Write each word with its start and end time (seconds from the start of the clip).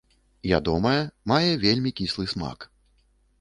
Ядомая, 0.57 1.01
мае 1.33 1.51
вельмі 1.65 1.91
кіслы 2.01 2.25
смак. 2.33 2.59